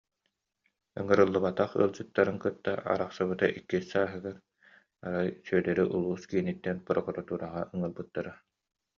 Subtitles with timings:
[0.99, 4.35] Ыҥырыллыбатах ыалдьыттарын кытта арахсыбыта иккис сааһыгар,
[5.05, 8.33] арай, Сүөдэри улуус кииниттэн прокуратураҕа ыҥыттарбыттара